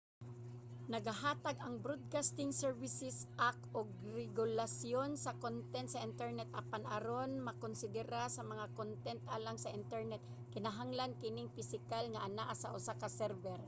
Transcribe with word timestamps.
nagahatag 0.93 1.57
ang 1.61 1.75
broadcasting 1.85 2.51
services 2.63 3.17
act 3.49 3.61
og 3.77 3.87
regulasyon 4.19 5.09
sa 5.23 5.31
kontent 5.43 5.87
sa 5.91 6.03
internet 6.09 6.49
apan 6.61 6.83
aron 6.95 7.31
makonsidera 7.49 8.23
nga 8.59 8.73
kontent 8.79 9.21
alang 9.35 9.57
sa 9.63 9.73
internet 9.79 10.21
kinahanglan 10.53 11.11
kining 11.21 11.53
pisikal 11.57 12.05
nga 12.11 12.21
anaa 12.27 12.53
sa 12.61 12.73
usa 12.77 12.93
ka 13.01 13.07
server 13.19 13.59